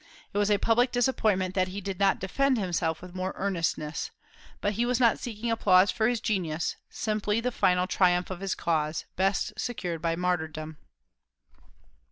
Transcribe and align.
It 0.33 0.39
was 0.39 0.49
a 0.49 0.57
public 0.57 0.91
disappointment 0.91 1.53
that 1.53 1.67
he 1.67 1.79
did 1.79 1.99
not 1.99 2.19
defend 2.19 2.57
himself 2.57 3.03
with 3.03 3.13
more 3.13 3.35
earnestness. 3.37 4.09
But 4.59 4.73
he 4.73 4.83
was 4.83 4.99
not 4.99 5.19
seeking 5.19 5.51
applause 5.51 5.91
for 5.91 6.07
his 6.07 6.19
genius, 6.19 6.75
simply 6.89 7.39
the 7.39 7.51
final 7.51 7.85
triumph 7.85 8.31
of 8.31 8.39
his 8.39 8.55
cause, 8.55 9.05
best 9.15 9.53
secured 9.59 10.01
by 10.01 10.15
martyrdom. 10.15 10.79